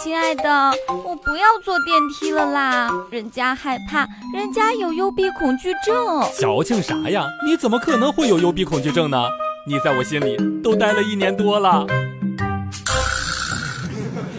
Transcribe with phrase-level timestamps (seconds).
[0.00, 0.72] 亲爱的，
[1.04, 6.22] 我不要坐电梯了啦，人家害怕，人家有幽闭恐惧症。
[6.38, 7.26] 矫情啥呀？
[7.44, 9.18] 你怎么可能会有幽闭恐惧症呢？
[9.66, 11.84] 你在我心里都待了一年多了。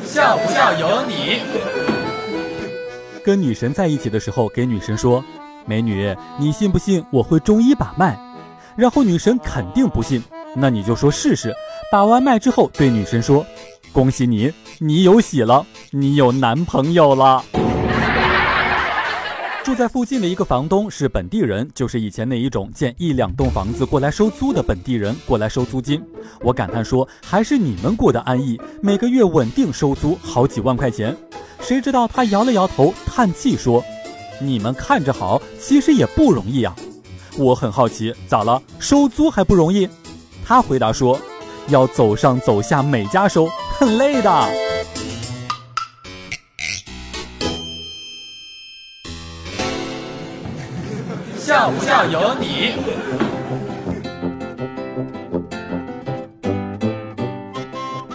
[0.06, 1.41] 笑不笑由你。
[3.21, 5.21] 跟女神在一起的时候，给女神说
[5.68, 8.18] ：“美女，你信不信我会中医把脉？”
[8.78, 10.23] 然后女神肯定不信，
[10.55, 11.54] 那你就说试试。
[11.91, 13.46] 把完脉之后，对女神说
[14.00, 17.43] ：“恭喜你，你有喜了，你有男朋友了。”
[19.61, 26.01] 住在附近的一个房东是本地人，就是以前那一种建一两栋房子过来收租的本地人，过来收租金。
[26.39, 31.13] 我感叹说：“还是你们过得安逸，每个月稳定收租好几万块钱。”
[31.60, 33.83] 谁知道他摇了摇头，叹气说
[34.39, 36.73] ：“你们看着好，其实也不容易啊。”
[37.38, 38.63] 我很好奇，咋了？
[38.80, 39.89] 收租还不容易？
[40.45, 41.19] 他回答说
[41.69, 43.47] ：“要走上走下每家收，
[43.80, 44.30] 很累的。”
[51.38, 52.73] 笑不笑由你。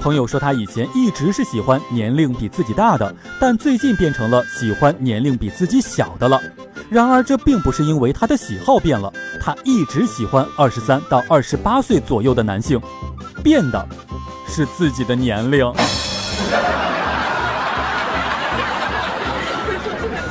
[0.00, 6.38] 朋友说他以前一直是喜欢年龄比自己大的，但最近变成了喜欢年龄比自己小的了。
[6.90, 12.78] 然而这并不是因为他的喜好变了，他一直喜欢二十三到二十八岁左右的男性，
[13.44, 13.86] 变的
[14.48, 15.70] 是自己的年龄。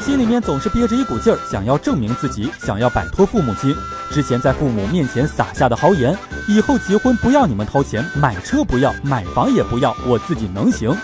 [0.02, 3.73] 心里面总是憋着一股劲儿，想要证明自己，想要摆脱父母亲。
[4.11, 10.95] 之前在父母面前撒下的豪言，以后结婚不要你们掏钱，买车不要，买房也不要，我自己能行。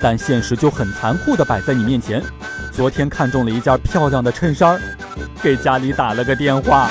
[0.00, 2.22] 但现实就很残酷的摆在你面前。
[2.72, 4.80] 昨天看中了一件漂亮的衬衫，
[5.42, 6.90] 给家里打了个电话。